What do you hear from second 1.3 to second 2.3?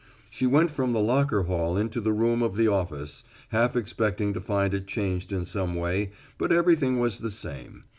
hall into the